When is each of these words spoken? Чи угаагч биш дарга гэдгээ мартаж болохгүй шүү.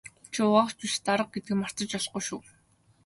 Чи 0.33 0.39
угаагч 0.49 0.75
биш 0.81 0.93
дарга 1.05 1.31
гэдгээ 1.33 1.55
мартаж 1.59 1.89
болохгүй 2.13 2.23
шүү. 2.27 2.41